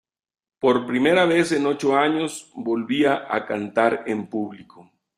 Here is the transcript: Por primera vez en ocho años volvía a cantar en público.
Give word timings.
Por 0.57 0.87
primera 0.87 1.27
vez 1.27 1.51
en 1.51 1.67
ocho 1.67 1.95
años 1.95 2.49
volvía 2.55 3.27
a 3.29 3.45
cantar 3.45 4.03
en 4.07 4.25
público. 4.31 4.89